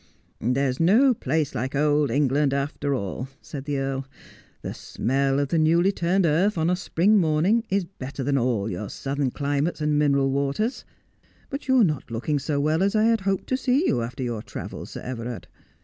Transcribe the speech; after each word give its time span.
'There's 0.39 0.79
no 0.79 1.13
place 1.13 1.53
like 1.53 1.75
old 1.75 2.09
England 2.09 2.55
after 2.55 2.95
all,' 2.95 3.27
said 3.39 3.65
the 3.65 3.77
earl; 3.77 4.07
'the 4.63 4.73
smell 4.73 5.39
of 5.39 5.49
the 5.49 5.59
newly 5.59 5.91
turned 5.91 6.25
earth 6.25 6.57
on 6.57 6.71
a 6.71 6.75
spi 6.75 7.03
ing 7.03 7.19
morning 7.19 7.63
is 7.69 7.85
be 7.85 8.07
tter 8.07 8.25
than 8.25 8.35
all 8.35 8.67
your 8.67 8.89
southern 8.89 9.29
climates 9.29 9.79
and 9.79 9.99
mineral 9.99 10.31
waters. 10.31 10.85
But 11.51 11.67
yo 11.67 11.75
u 11.75 11.81
are 11.81 11.85
not 11.85 12.09
looking 12.09 12.39
so 12.39 12.59
well 12.59 12.81
as 12.81 12.95
I 12.95 13.03
had 13.03 13.21
hoped 13.21 13.45
to 13.49 13.57
see 13.57 13.85
you 13.85 14.01
after 14.01 14.23
your 14.23 14.41
tr 14.41 14.57
avels, 14.61 14.87
Sir 14.87 15.01
Everard. 15.01 15.47